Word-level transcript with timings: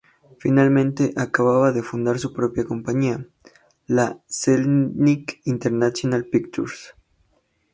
Finalmente 0.39 1.13
acababa 1.15 1.71
de 1.73 1.83
fundar 1.83 2.17
su 2.17 2.33
propia 2.33 2.63
compañía, 2.65 3.23
la 3.85 4.19
Selznick 4.27 5.39
International 5.45 6.25
Pictures. 6.25 6.95